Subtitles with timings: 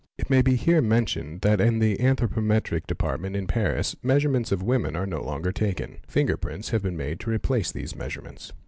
[0.17, 4.95] It may be here mentioned that in the Anthropometric Department in Paris measurements of women
[4.95, 8.51] are no longer taken; fingerprints being made to replace these measurements.